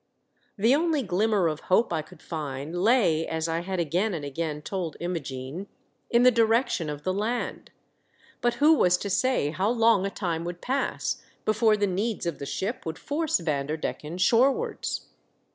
[0.57, 4.63] The only glimmer of hope I could find lay, as I had again and again
[4.63, 5.67] told Imogene,
[6.09, 7.69] in the direction of the land.
[8.41, 12.39] But who was to say how long a time would pass before the needs of
[12.39, 15.05] the ship would force Vanderdecken shore wards